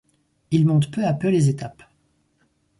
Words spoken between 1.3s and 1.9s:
étapes.